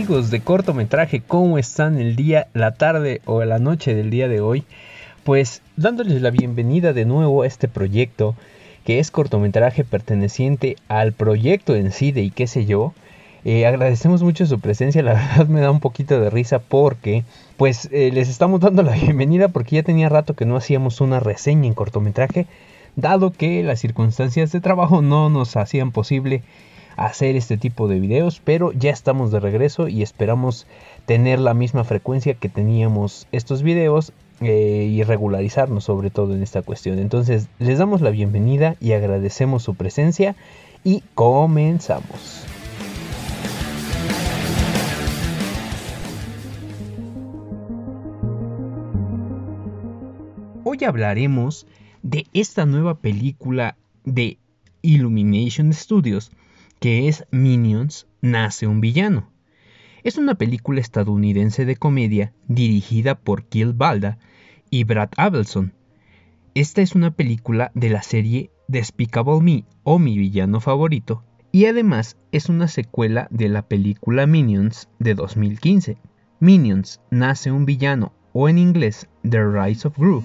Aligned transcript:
amigos 0.00 0.30
de 0.30 0.40
cortometraje? 0.40 1.20
¿Cómo 1.20 1.58
están 1.58 1.98
el 1.98 2.16
día, 2.16 2.48
la 2.54 2.72
tarde 2.72 3.20
o 3.26 3.44
la 3.44 3.58
noche 3.58 3.94
del 3.94 4.08
día 4.08 4.28
de 4.28 4.40
hoy? 4.40 4.64
Pues 5.24 5.60
dándoles 5.76 6.22
la 6.22 6.30
bienvenida 6.30 6.94
de 6.94 7.04
nuevo 7.04 7.42
a 7.42 7.46
este 7.46 7.68
proyecto 7.68 8.34
que 8.86 8.98
es 8.98 9.10
cortometraje 9.10 9.84
perteneciente 9.84 10.76
al 10.88 11.12
proyecto 11.12 11.76
en 11.76 11.92
sí 11.92 12.12
de 12.12 12.22
y 12.22 12.30
qué 12.30 12.46
sé 12.46 12.64
yo. 12.64 12.94
Eh, 13.44 13.66
agradecemos 13.66 14.22
mucho 14.22 14.46
su 14.46 14.58
presencia, 14.58 15.02
la 15.02 15.12
verdad 15.36 15.48
me 15.48 15.60
da 15.60 15.70
un 15.70 15.80
poquito 15.80 16.18
de 16.18 16.30
risa 16.30 16.60
porque 16.60 17.24
pues 17.58 17.90
eh, 17.92 18.10
les 18.10 18.30
estamos 18.30 18.60
dando 18.60 18.82
la 18.82 18.92
bienvenida 18.92 19.48
porque 19.48 19.76
ya 19.76 19.82
tenía 19.82 20.08
rato 20.08 20.32
que 20.32 20.46
no 20.46 20.56
hacíamos 20.56 21.02
una 21.02 21.20
reseña 21.20 21.66
en 21.66 21.74
cortometraje, 21.74 22.46
dado 22.96 23.32
que 23.32 23.62
las 23.62 23.80
circunstancias 23.80 24.50
de 24.50 24.62
trabajo 24.62 25.02
no 25.02 25.28
nos 25.28 25.58
hacían 25.58 25.92
posible 25.92 26.42
hacer 26.96 27.36
este 27.36 27.56
tipo 27.56 27.88
de 27.88 28.00
videos, 28.00 28.40
pero 28.44 28.72
ya 28.72 28.90
estamos 28.90 29.30
de 29.30 29.40
regreso 29.40 29.88
y 29.88 30.02
esperamos 30.02 30.66
tener 31.06 31.38
la 31.38 31.54
misma 31.54 31.84
frecuencia 31.84 32.34
que 32.34 32.48
teníamos 32.48 33.26
estos 33.32 33.62
videos 33.62 34.12
eh, 34.40 34.88
y 34.90 35.02
regularizarnos 35.02 35.84
sobre 35.84 36.10
todo 36.10 36.34
en 36.34 36.42
esta 36.42 36.62
cuestión. 36.62 36.98
Entonces 36.98 37.48
les 37.58 37.78
damos 37.78 38.00
la 38.00 38.10
bienvenida 38.10 38.76
y 38.80 38.92
agradecemos 38.92 39.62
su 39.62 39.74
presencia 39.74 40.34
y 40.84 41.02
comenzamos. 41.14 42.46
Hoy 50.64 50.84
hablaremos 50.84 51.66
de 52.02 52.26
esta 52.32 52.64
nueva 52.64 52.94
película 52.94 53.76
de 54.04 54.38
Illumination 54.82 55.72
Studios 55.72 56.30
que 56.80 57.08
es 57.08 57.26
Minions, 57.30 58.08
nace 58.22 58.66
un 58.66 58.80
villano. 58.80 59.30
Es 60.02 60.16
una 60.16 60.36
película 60.36 60.80
estadounidense 60.80 61.66
de 61.66 61.76
comedia 61.76 62.32
dirigida 62.48 63.16
por 63.16 63.44
Kill 63.44 63.74
Balda 63.74 64.18
y 64.70 64.84
Brad 64.84 65.10
Abelson. 65.18 65.74
Esta 66.54 66.80
es 66.80 66.94
una 66.94 67.10
película 67.10 67.70
de 67.74 67.90
la 67.90 68.00
serie 68.00 68.50
Despicable 68.66 69.42
Me 69.42 69.64
o 69.82 69.98
Mi 69.98 70.16
villano 70.16 70.58
favorito 70.58 71.22
y 71.52 71.66
además 71.66 72.16
es 72.32 72.48
una 72.48 72.66
secuela 72.66 73.28
de 73.30 73.50
la 73.50 73.60
película 73.60 74.26
Minions 74.26 74.88
de 74.98 75.14
2015. 75.14 75.98
Minions 76.40 77.02
nace 77.10 77.52
un 77.52 77.66
villano 77.66 78.14
o 78.32 78.48
en 78.48 78.56
inglés 78.56 79.06
The 79.28 79.44
Rise 79.44 79.86
of 79.86 79.98
Gru. 79.98 80.24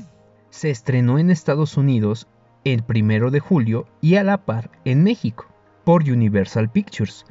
Se 0.51 0.69
estrenó 0.69 1.19
en 1.19 1.31
Estados 1.31 1.75
Unidos 1.75 2.29
el 2.63 2.85
1 2.87 3.29
de 3.29 3.41
julio 3.41 3.87
y 3.99 4.15
a 4.15 4.23
la 4.23 4.45
par 4.45 4.71
en 4.85 5.03
México 5.03 5.47
por 5.86 6.03
Universal 6.03 6.69
Pictures, 6.69 7.25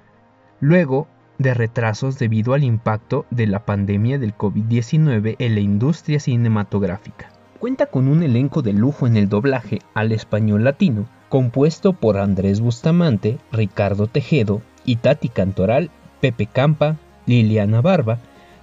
luego 0.60 1.08
de 1.38 1.52
retrasos 1.52 2.18
debido 2.18 2.54
al 2.54 2.64
impacto 2.64 3.26
de 3.30 3.46
la 3.46 3.66
pandemia 3.66 4.18
del 4.18 4.34
COVID-19 4.36 5.36
en 5.38 5.54
la 5.54 5.60
industria 5.60 6.20
cinematográfica. 6.20 7.30
Cuenta 7.58 7.86
con 7.86 8.08
un 8.08 8.22
elenco 8.22 8.62
de 8.62 8.72
lujo 8.72 9.06
en 9.06 9.16
el 9.16 9.28
doblaje 9.28 9.80
al 9.94 10.12
español 10.12 10.64
latino, 10.64 11.06
compuesto 11.28 11.92
por 11.92 12.18
Andrés 12.18 12.60
Bustamante, 12.60 13.38
Ricardo 13.50 14.06
Tejedo, 14.06 14.62
Itati 14.84 15.28
Cantoral, 15.28 15.90
Pepe 16.20 16.46
Campa, 16.46 16.96
Liliana 17.26 17.80
Barba, 17.80 18.18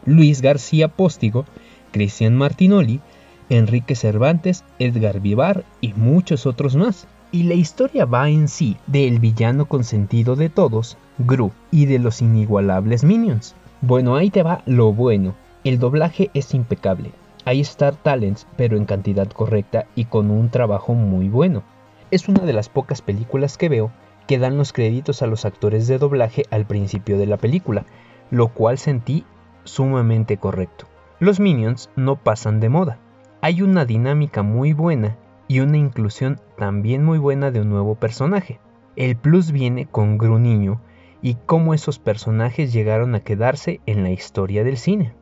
Luis 0.06 0.42
García 0.42 0.88
Póstigo, 0.88 1.46
Cristian 1.92 2.36
Martinoli, 2.36 3.02
Enrique 3.50 3.96
Cervantes, 3.96 4.64
Edgar 4.80 5.20
Vivar 5.20 5.66
y 5.82 5.94
muchos 5.94 6.46
otros 6.46 6.78
más. 6.78 7.08
Y 7.34 7.44
la 7.44 7.54
historia 7.54 8.04
va 8.04 8.30
en 8.30 8.50
sí 8.50 8.76
del 8.88 9.20
villano 9.20 9.66
consentido 9.66 10.36
de 10.36 10.50
todos, 10.50 10.98
Gru, 11.18 11.52
y 11.72 11.86
de 11.86 11.98
los 11.98 12.22
inigualables 12.22 13.06
Minions. 13.06 13.56
Bueno, 13.80 14.18
ahí 14.18 14.30
te 14.30 14.44
va 14.44 14.64
lo 14.66 14.92
bueno. 14.92 15.34
El 15.64 15.80
doblaje 15.80 16.30
es 16.34 16.54
impecable. 16.54 17.12
Hay 17.46 17.62
Star 17.62 17.96
Talents, 17.96 18.46
pero 18.58 18.76
en 18.76 18.84
cantidad 18.84 19.30
correcta 19.30 19.86
y 19.96 20.06
con 20.06 20.30
un 20.30 20.50
trabajo 20.50 20.94
muy 20.94 21.30
bueno. 21.30 21.64
Es 22.12 22.28
una 22.28 22.44
de 22.44 22.52
las 22.52 22.68
pocas 22.68 23.02
películas 23.02 23.58
que 23.58 23.70
veo 23.70 23.92
que 24.28 24.38
dan 24.38 24.58
los 24.58 24.74
créditos 24.74 25.22
a 25.22 25.28
los 25.28 25.46
actores 25.46 25.88
de 25.88 25.98
doblaje 25.98 26.44
al 26.52 26.66
principio 26.66 27.18
de 27.18 27.28
la 27.28 27.38
película, 27.38 27.86
lo 28.30 28.50
cual 28.50 28.78
sentí 28.78 29.24
sumamente 29.64 30.36
correcto. 30.36 30.86
Los 31.20 31.40
Minions 31.40 31.90
no 31.96 32.18
pasan 32.18 32.60
de 32.60 32.68
moda. 32.68 32.98
Hay 33.40 33.62
una 33.62 33.86
dinámica 33.86 34.44
muy 34.44 34.74
buena 34.74 35.18
y 35.52 35.60
una 35.60 35.76
inclusión 35.76 36.40
también 36.58 37.04
muy 37.04 37.18
buena 37.18 37.52
de 37.52 37.60
un 37.60 37.68
nuevo 37.68 37.96
personaje. 37.96 38.62
El 38.96 39.18
plus 39.18 39.52
viene 39.52 39.86
con 39.86 40.18
Gru 40.18 40.40
Niño 40.40 40.80
y 41.22 41.36
cómo 41.46 41.74
esos 41.74 42.00
personajes 42.00 42.72
llegaron 42.72 43.16
a 43.16 43.20
quedarse 43.20 43.82
en 43.86 44.02
la 44.02 44.12
historia 44.12 44.64
del 44.64 44.78
cine. 44.78 45.14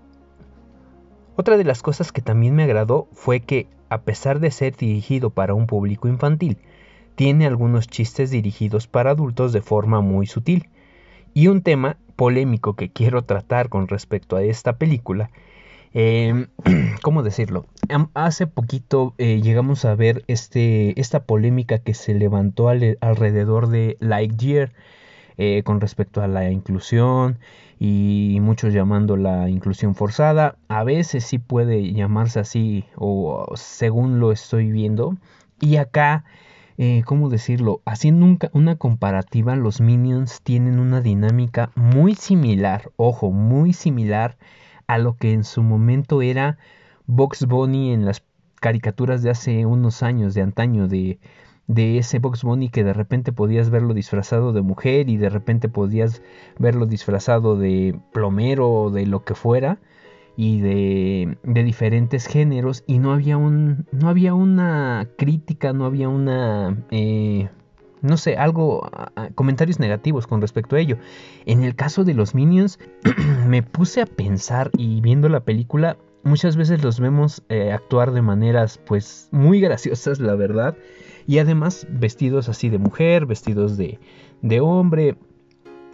Otra 1.36 1.58
de 1.58 1.64
las 1.64 1.82
cosas 1.82 2.12
que 2.12 2.22
también 2.22 2.54
me 2.54 2.62
agradó 2.62 3.08
fue 3.12 3.40
que, 3.40 3.66
a 3.90 4.02
pesar 4.02 4.40
de 4.40 4.52
ser 4.52 4.76
dirigido 4.76 5.32
para 5.32 5.56
un 5.56 5.66
público 5.66 6.08
infantil, 6.08 6.60
tiene 7.16 7.48
algunos 7.48 7.88
chistes 7.88 8.30
dirigidos 8.30 8.86
para 8.86 9.10
adultos 9.10 9.52
de 9.52 9.64
forma 9.64 10.00
muy 10.02 10.28
sutil. 10.28 10.70
Y 11.34 11.48
un 11.48 11.64
tema 11.64 11.98
polémico 12.16 12.76
que 12.76 12.92
quiero 12.92 13.24
tratar 13.24 13.70
con 13.70 13.88
respecto 13.88 14.36
a 14.36 14.44
esta 14.44 14.78
película 14.78 15.32
Em, 15.94 16.48
¿Cómo 17.02 17.24
decirlo? 17.24 17.66
Hace 18.14 18.46
poquito 18.46 19.16
eh, 19.18 19.42
llegamos 19.42 19.86
a 19.86 19.96
ver 19.96 20.24
este, 20.28 21.00
esta 21.00 21.24
polémica 21.24 21.80
que 21.80 21.96
se 21.96 22.14
levantó 22.14 22.70
alrededor 22.70 23.70
de 23.70 23.98
Lightyear 24.00 24.72
eh, 25.38 25.64
con 25.64 25.82
respecto 25.82 26.22
a 26.22 26.28
la 26.28 26.52
inclusión 26.52 27.40
y 27.80 28.38
muchos 28.42 28.74
llamando 28.74 29.18
la 29.18 29.50
inclusión 29.50 29.96
forzada. 29.96 30.58
A 30.68 30.84
veces 30.84 31.24
sí 31.24 31.40
puede 31.40 31.94
llamarse 31.94 32.40
así 32.40 32.86
o 32.96 33.48
según 33.56 34.20
lo 34.20 34.32
estoy 34.32 34.72
viendo. 34.72 35.16
Y 35.60 35.78
acá, 35.78 36.24
eh, 36.78 37.02
¿cómo 37.06 37.30
decirlo? 37.30 37.82
Haciendo 37.86 38.38
una 38.54 38.76
comparativa, 38.76 39.56
los 39.56 39.82
minions 39.82 40.42
tienen 40.44 40.80
una 40.80 41.02
dinámica 41.02 41.72
muy 41.76 42.14
similar, 42.14 42.92
ojo, 42.98 43.32
muy 43.32 43.74
similar 43.74 44.38
a 44.90 44.98
lo 44.98 45.16
que 45.16 45.34
en 45.34 45.44
su 45.44 45.62
momento 45.62 46.24
era 46.24 46.58
Box 47.06 47.46
Bunny 47.46 47.94
en 47.94 48.06
las 48.06 48.24
caricaturas 48.60 49.22
de 49.22 49.30
hace 49.30 49.68
unos 49.68 50.02
años, 50.02 50.34
de 50.34 50.42
antaño, 50.42 50.88
de, 50.88 51.20
de 51.68 52.00
ese 52.00 52.18
Box 52.18 52.44
Bunny 52.44 52.70
que 52.70 52.84
de 52.84 52.94
repente 52.94 53.32
podías 53.32 53.70
verlo 53.70 53.94
disfrazado 53.94 54.52
de 54.52 54.64
mujer 54.64 55.08
y 55.08 55.18
de 55.18 55.30
repente 55.30 55.70
podías 55.70 56.24
verlo 56.58 56.88
disfrazado 56.88 57.56
de 57.56 58.00
plomero 58.12 58.68
o 58.68 58.90
de 58.90 59.06
lo 59.06 59.24
que 59.24 59.36
fuera 59.36 59.78
y 60.36 60.60
de, 60.60 61.38
de, 61.44 61.64
diferentes 61.64 62.26
géneros 62.26 62.84
y 62.88 62.98
no 62.98 63.14
había 63.14 63.38
un 63.38 63.86
no 63.92 64.10
había 64.10 64.34
una 64.34 65.08
crítica 65.18 65.72
no 65.72 65.86
había 65.86 66.10
una 66.10 66.76
eh, 66.90 67.50
no 68.02 68.18
sé, 68.18 68.38
algo, 68.38 68.90
comentarios 69.36 69.80
negativos 69.80 70.28
con 70.28 70.42
respecto 70.42 70.76
a 70.76 70.80
ello. 70.80 70.98
En 71.46 71.64
el 71.64 71.76
caso 71.76 72.04
de 72.04 72.14
los 72.14 72.36
Minions, 72.36 72.80
me 73.48 73.64
puse 73.64 74.02
a 74.02 74.06
pensar 74.06 74.72
y 74.78 75.02
viendo 75.02 75.30
la 75.30 75.42
película, 75.42 75.98
muchas 76.24 76.56
veces 76.56 76.84
los 76.84 77.00
vemos 77.00 77.44
eh, 77.50 77.72
actuar 77.72 78.12
de 78.12 78.22
maneras 78.22 78.80
pues 78.86 79.30
muy 79.32 79.60
graciosas, 79.62 80.20
la 80.20 80.36
verdad. 80.36 80.76
Y 81.28 81.38
además 81.38 81.86
vestidos 81.90 82.50
así 82.50 82.70
de 82.70 82.80
mujer, 82.80 83.26
vestidos 83.26 83.78
de, 83.78 84.00
de 84.42 84.62
hombre, 84.62 85.16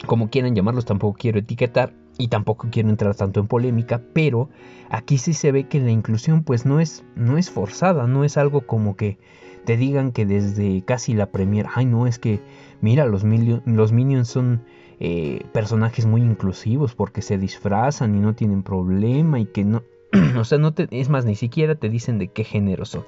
como 0.06 0.30
quieran 0.30 0.56
llamarlos, 0.56 0.86
tampoco 0.86 1.18
quiero 1.20 1.40
etiquetar 1.40 1.94
y 2.18 2.30
tampoco 2.30 2.70
quiero 2.72 2.90
entrar 2.90 3.16
tanto 3.16 3.40
en 3.40 3.48
polémica, 3.48 4.02
pero 4.14 4.50
aquí 4.90 5.18
sí 5.18 5.34
se 5.34 5.52
ve 5.52 5.68
que 5.68 5.80
la 5.80 5.92
inclusión 5.92 6.44
pues 6.44 6.66
no 6.66 6.80
es, 6.80 7.04
no 7.16 7.38
es 7.38 7.50
forzada, 7.50 8.08
no 8.08 8.24
es 8.24 8.38
algo 8.38 8.62
como 8.62 8.96
que 8.96 9.18
te 9.66 9.78
digan 9.78 10.12
que 10.12 10.26
desde 10.26 10.84
casi 10.84 11.14
la 11.14 11.28
premiere, 11.28 11.70
ay 11.74 11.86
no, 11.86 12.08
es 12.08 12.20
que 12.20 12.40
mira, 12.82 13.06
los, 13.06 13.24
los 13.66 13.92
Minions 13.92 14.28
son 14.28 14.62
eh, 15.00 15.44
personajes 15.52 16.06
muy 16.06 16.22
inclusivos 16.22 16.96
porque 16.96 17.22
se 17.22 17.38
disfrazan 17.38 18.16
y 18.16 18.20
no 18.20 18.34
tienen 18.34 18.64
problema 18.64 19.40
y 19.40 19.46
que 19.46 19.66
no, 19.66 19.84
o 20.40 20.44
sea, 20.44 20.58
no 20.58 20.74
te, 20.74 20.88
es 20.92 21.10
más, 21.10 21.26
ni 21.26 21.36
siquiera 21.36 21.76
te 21.76 21.90
dicen 21.90 22.20
de 22.20 22.28
qué 22.28 22.44
género 22.44 22.86
son. 22.86 23.04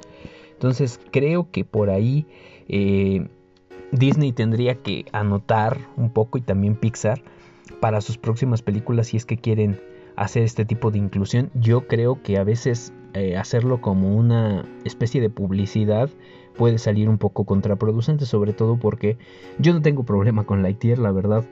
Entonces 0.53 0.99
creo 1.11 1.49
que 1.51 1.63
por 1.63 1.89
ahí 1.89 2.25
eh, 2.67 3.27
Disney 3.91 4.31
tendría 4.31 4.75
que 4.75 5.05
anotar 5.11 5.77
un 5.95 6.09
poco 6.09 6.37
y 6.37 6.41
también 6.41 6.75
Pixar 6.75 7.21
para 7.79 8.01
sus 8.01 8.17
próximas 8.17 8.61
películas 8.61 9.07
si 9.07 9.17
es 9.17 9.25
que 9.25 9.37
quieren 9.37 9.79
hacer 10.15 10.43
este 10.43 10.65
tipo 10.65 10.91
de 10.91 10.97
inclusión. 10.97 11.51
Yo 11.53 11.87
creo 11.87 12.21
que 12.23 12.37
a 12.37 12.43
veces 12.43 12.91
eh, 13.13 13.37
hacerlo 13.37 13.81
como 13.81 14.15
una 14.15 14.65
especie 14.83 15.21
de 15.21 15.29
publicidad 15.29 16.09
puede 16.57 16.77
salir 16.77 17.09
un 17.09 17.17
poco 17.17 17.45
contraproducente, 17.45 18.25
sobre 18.25 18.53
todo 18.53 18.77
porque 18.77 19.17
yo 19.59 19.73
no 19.73 19.81
tengo 19.81 20.03
problema 20.03 20.45
con 20.45 20.61
Lightyear, 20.61 20.99
la 20.99 21.11
verdad, 21.11 21.45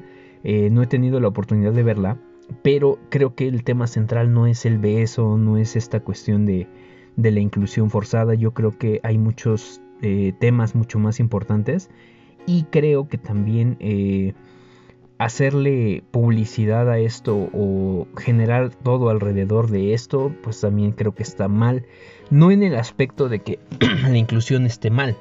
eh, 0.44 0.70
no 0.70 0.84
he 0.84 0.88
tenido 0.88 1.20
la 1.20 1.28
oportunidad 1.28 1.74
de 1.74 1.84
verla, 1.84 2.18
pero 2.62 3.00
creo 3.10 3.36
que 3.36 3.48
el 3.48 3.64
tema 3.64 3.88
central 3.88 4.34
no 4.34 4.48
es 4.48 4.66
el 4.66 4.78
beso, 4.78 5.38
no 5.38 5.58
es 5.58 5.76
esta 5.76 6.00
cuestión 6.00 6.46
de, 6.46 6.68
de 7.16 7.32
la 7.32 7.40
inclusión 7.40 7.90
forzada, 7.90 8.34
yo 8.34 8.54
creo 8.54 8.78
que 8.78 9.00
hay 9.04 9.18
muchos 9.18 9.82
eh, 10.02 10.34
temas 10.40 10.76
mucho 10.76 11.00
más 11.00 11.20
importantes 11.20 11.90
y 12.46 12.64
creo 12.64 13.08
que 13.08 13.18
también 13.18 13.78
hacerle 15.18 16.04
publicidad 16.12 16.90
a 16.90 17.00
esto 17.00 17.50
o 17.54 18.08
generar 18.18 18.70
todo 18.70 19.10
alrededor 19.10 19.70
de 19.70 19.94
esto, 19.94 20.34
pues 20.44 20.62
también 20.62 20.92
creo 20.92 21.14
que 21.14 21.24
está 21.24 21.48
mal. 21.48 21.86
No 22.30 22.52
en 22.52 22.64
el 22.64 22.76
aspecto 22.76 23.30
de 23.30 23.40
que 23.40 23.60
la 24.10 24.18
inclusión 24.18 24.66
esté 24.66 24.90
mal, 24.90 25.16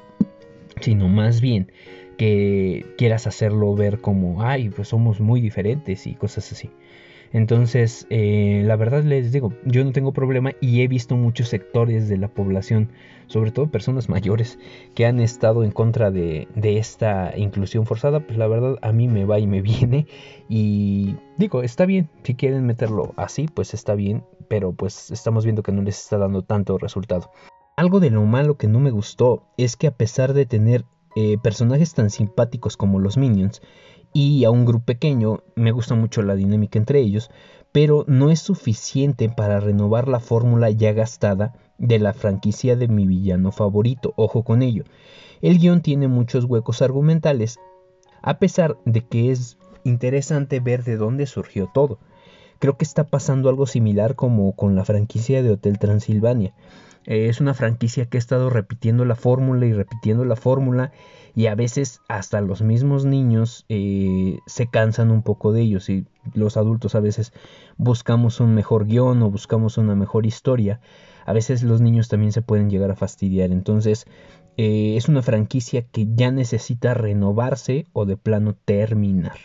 sino 0.81 1.07
más 1.07 1.41
bien 1.41 1.71
que 2.17 2.85
quieras 2.97 3.27
hacerlo 3.27 3.75
ver 3.75 3.99
como, 3.99 4.43
ay, 4.43 4.69
pues 4.69 4.89
somos 4.89 5.19
muy 5.19 5.41
diferentes 5.41 6.07
y 6.07 6.15
cosas 6.15 6.51
así. 6.51 6.69
Entonces, 7.31 8.07
eh, 8.09 8.61
la 8.65 8.75
verdad 8.75 9.03
les 9.03 9.31
digo, 9.31 9.53
yo 9.65 9.83
no 9.83 9.91
tengo 9.91 10.13
problema 10.13 10.51
y 10.61 10.81
he 10.81 10.87
visto 10.87 11.15
muchos 11.15 11.49
sectores 11.49 12.07
de 12.07 12.17
la 12.17 12.27
población, 12.27 12.89
sobre 13.27 13.51
todo 13.51 13.67
personas 13.67 14.09
mayores, 14.09 14.59
que 14.93 15.05
han 15.05 15.19
estado 15.19 15.63
en 15.63 15.71
contra 15.71 16.11
de, 16.11 16.47
esta 16.55 17.33
inclusión 17.35 17.85
forzada. 17.85 18.21
Pues 18.21 18.37
la 18.37 18.47
verdad 18.47 18.77
a 18.81 18.91
mí 18.91 19.07
me 19.07 19.25
va 19.25 19.39
y 19.39 19.47
me 19.47 19.61
viene 19.63 20.07
y 20.49 21.15
digo, 21.37 21.61
está 21.63 21.85
bien, 21.85 22.09
si 22.23 22.35
quieren 22.35 22.65
meterlo 22.65 23.13
así, 23.17 23.47
pues 23.53 23.73
está 23.73 23.95
bien, 23.95 24.23
pero 24.47 24.71
pues 24.71 25.11
estamos 25.11 25.43
viendo 25.43 25.63
que 25.63 25.71
no 25.71 25.81
les 25.81 25.99
está 25.99 26.17
dando 26.17 26.43
tanto 26.43 26.77
resultado. 26.77 27.31
Algo 27.77 27.99
de 27.99 28.11
lo 28.11 28.23
malo 28.23 28.55
que 28.55 28.67
no 28.67 28.79
me 28.79 28.91
gustó 28.91 29.43
es 29.57 29.75
que 29.75 29.87
a 29.87 29.91
pesar 29.91 30.33
de 30.33 30.45
tener 30.45 30.85
eh, 31.17 31.37
personajes 31.37 31.93
tan 31.93 32.09
simpáticos 32.09 32.75
como 32.77 32.99
los 32.99 33.17
Minions 33.17 33.61
y 34.15 34.45
a 34.45 34.49
un 34.49 34.63
grupo 34.63 34.85
pequeño, 34.85 35.43
me 35.55 35.73
gusta 35.73 35.93
mucho 35.93 36.21
la 36.21 36.35
dinámica 36.35 36.79
entre 36.79 37.01
ellos, 37.01 37.29
pero 37.73 38.05
no 38.07 38.31
es 38.31 38.39
suficiente 38.39 39.27
para 39.27 39.59
renovar 39.59 40.07
la 40.07 40.21
fórmula 40.21 40.69
ya 40.69 40.93
gastada 40.93 41.53
de 41.77 41.99
la 41.99 42.13
franquicia 42.13 42.77
de 42.77 42.87
mi 42.87 43.05
villano 43.05 43.51
favorito, 43.51 44.13
ojo 44.15 44.43
con 44.43 44.61
ello. 44.61 44.85
El 45.41 45.59
guion 45.59 45.81
tiene 45.81 46.07
muchos 46.07 46.45
huecos 46.45 46.81
argumentales, 46.81 47.59
a 48.21 48.39
pesar 48.39 48.77
de 48.85 49.01
que 49.01 49.31
es 49.31 49.57
interesante 49.83 50.61
ver 50.61 50.85
de 50.85 50.95
dónde 50.95 51.25
surgió 51.25 51.69
todo. 51.73 51.99
Creo 52.59 52.77
que 52.77 52.85
está 52.85 53.03
pasando 53.03 53.49
algo 53.49 53.67
similar 53.67 54.15
como 54.15 54.53
con 54.53 54.77
la 54.77 54.85
franquicia 54.85 55.43
de 55.43 55.51
Hotel 55.51 55.77
Transilvania. 55.77 56.53
Eh, 57.07 57.27
es 57.29 57.41
una 57.41 57.53
franquicia 57.53 58.07
que 58.07 58.17
ha 58.17 58.19
estado 58.19 58.49
repitiendo 58.49 59.05
la 59.05 59.15
fórmula 59.15 59.65
y 59.65 59.73
repitiendo 59.73 60.25
la 60.25 60.35
fórmula 60.35 60.91
y 61.35 61.47
a 61.47 61.55
veces 61.55 62.01
hasta 62.07 62.41
los 62.41 62.61
mismos 62.61 63.05
niños 63.05 63.65
eh, 63.69 64.39
se 64.47 64.67
cansan 64.67 65.11
un 65.11 65.21
poco 65.21 65.51
de 65.51 65.61
ellos 65.61 65.89
y 65.89 66.05
los 66.33 66.57
adultos 66.57 66.95
a 66.95 67.01
veces 67.01 67.33
buscamos 67.77 68.39
un 68.39 68.55
mejor 68.55 68.85
guion 68.85 69.21
o 69.21 69.29
buscamos 69.29 69.77
una 69.77 69.95
mejor 69.95 70.25
historia. 70.25 70.79
A 71.25 71.33
veces 71.33 71.61
los 71.63 71.81
niños 71.81 72.07
también 72.07 72.31
se 72.31 72.41
pueden 72.41 72.69
llegar 72.69 72.91
a 72.91 72.95
fastidiar. 72.95 73.51
Entonces 73.51 74.05
eh, 74.57 74.95
es 74.95 75.09
una 75.09 75.21
franquicia 75.21 75.81
que 75.83 76.07
ya 76.15 76.31
necesita 76.31 76.93
renovarse 76.93 77.85
o 77.93 78.05
de 78.05 78.15
plano 78.15 78.55
terminar. 78.65 79.37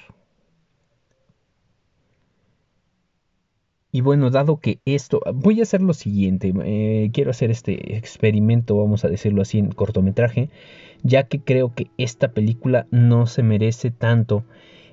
Y 3.93 4.03
bueno, 4.03 4.31
dado 4.31 4.59
que 4.59 4.79
esto, 4.85 5.21
voy 5.35 5.61
a 5.61 5.65
hacer 5.65 5.83
lo 5.83 5.95
siguiente, 5.95 6.53
eh, 6.65 7.11
quiero 7.13 7.31
hacer 7.31 7.51
este 7.51 7.97
experimento, 7.97 8.77
vamos 8.77 9.05
a 9.05 9.09
decirlo 9.09 9.43
así, 9.43 9.59
en 9.59 9.73
cortometraje, 9.73 10.49
ya 11.03 11.25
que 11.25 11.41
creo 11.41 11.75
que 11.75 11.89
esta 11.99 12.33
película 12.33 12.87
no 12.91 13.27
se 13.27 13.43
merece 13.43 13.91
tanto 13.91 14.45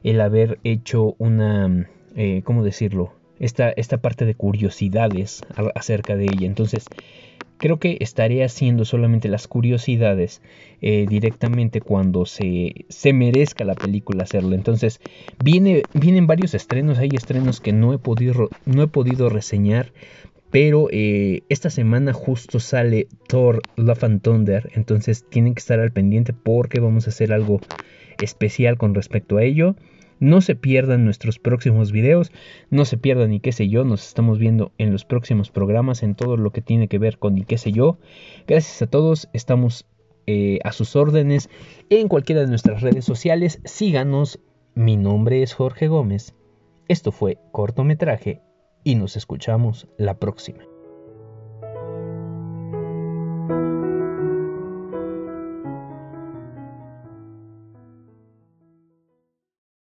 el 0.04 0.20
haber 0.20 0.60
hecho 0.64 1.16
una, 1.20 1.88
eh, 2.16 2.42
¿cómo 2.44 2.64
decirlo? 2.64 3.14
Esta, 3.40 3.70
esta 3.70 4.00
parte 4.00 4.26
de 4.26 4.34
curiosidades 4.34 5.44
acerca 5.76 6.16
de 6.16 6.24
ella. 6.26 6.48
Entonces, 6.48 6.86
creo 7.58 7.80
que 7.80 7.98
estaré 8.00 8.44
haciendo 8.44 8.86
solamente 8.86 9.28
las 9.28 9.48
curiosidades 9.48 10.42
eh, 10.82 11.08
directamente 11.08 11.82
cuando 11.82 12.26
se, 12.26 12.86
se, 12.90 13.14
merezca 13.14 13.66
la 13.66 13.76
película 13.76 14.24
hacerlo. 14.24 14.56
Entonces, 14.56 15.02
viene, 15.40 15.84
vienen 15.94 16.28
varios 16.28 16.54
estrenos, 16.54 17.00
hay 17.00 17.16
estrenos 17.16 17.60
que 17.60 17.74
no 17.74 17.94
he 17.94 17.98
podido, 17.98 18.50
no 18.66 18.84
he 18.84 18.88
podido 18.88 19.30
reseñar. 19.30 19.92
Pero 20.50 20.88
eh, 20.92 21.44
esta 21.50 21.70
semana 21.70 22.14
justo 22.14 22.60
sale 22.60 23.08
Thor 23.28 23.62
Love 23.76 24.04
and 24.06 24.22
Thunder. 24.22 24.72
Entonces 24.76 25.26
tienen 25.30 25.54
que 25.54 25.60
estar 25.60 25.80
al 25.80 25.92
pendiente 25.92 26.34
porque 26.34 26.80
vamos 26.80 27.06
a 27.06 27.10
hacer 27.10 27.34
algo 27.34 27.62
especial 28.22 28.78
con 28.78 28.96
respecto 28.96 29.38
a 29.38 29.44
ello. 29.44 29.76
No 30.20 30.42
se 30.42 30.56
pierdan 30.56 31.06
nuestros 31.06 31.40
próximos 31.40 31.92
videos, 31.92 32.32
no 32.70 32.86
se 32.86 32.98
pierdan 32.98 33.34
y 33.34 33.40
qué 33.40 33.52
sé 33.52 33.70
yo, 33.70 33.84
nos 33.84 34.08
estamos 34.08 34.40
viendo 34.40 34.72
en 34.78 34.92
los 34.92 35.06
próximos 35.06 35.52
programas 35.52 36.04
en 36.04 36.16
todo 36.16 36.38
lo 36.38 36.52
que 36.52 36.62
tiene 36.62 36.88
que 36.88 37.00
ver 37.00 37.18
con 37.20 37.38
y 37.38 37.46
qué 37.46 37.58
sé 37.58 37.72
yo. 37.72 38.00
Gracias 38.48 38.82
a 38.82 38.88
todos, 38.88 39.30
estamos 39.34 39.86
eh, 40.26 40.60
a 40.64 40.72
sus 40.72 40.96
órdenes 40.96 41.50
en 41.90 42.08
cualquiera 42.08 42.42
de 42.42 42.48
nuestras 42.48 42.82
redes 42.82 43.06
sociales. 43.06 43.62
Síganos, 43.64 44.40
mi 44.76 44.98
nombre 44.98 45.44
es 45.44 45.54
Jorge 45.54 45.88
Gómez. 45.88 46.36
Esto 46.88 47.12
fue 47.12 47.38
cortometraje 47.52 48.42
y 48.84 48.96
nos 48.96 49.18
escuchamos 49.18 49.88
la 49.98 50.20
próxima. 50.20 50.77